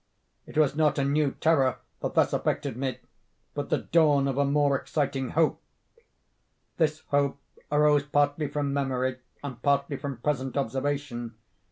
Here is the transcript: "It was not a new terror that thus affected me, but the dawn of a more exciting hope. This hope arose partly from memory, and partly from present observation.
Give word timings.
"It 0.47 0.57
was 0.57 0.75
not 0.75 0.97
a 0.97 1.05
new 1.05 1.33
terror 1.33 1.77
that 2.01 2.15
thus 2.15 2.33
affected 2.33 2.75
me, 2.75 2.97
but 3.53 3.69
the 3.69 3.77
dawn 3.77 4.27
of 4.27 4.35
a 4.39 4.45
more 4.45 4.75
exciting 4.75 5.29
hope. 5.29 5.61
This 6.77 7.01
hope 7.09 7.39
arose 7.71 8.01
partly 8.03 8.47
from 8.47 8.73
memory, 8.73 9.19
and 9.43 9.61
partly 9.61 9.97
from 9.97 10.17
present 10.17 10.57
observation. 10.57 11.35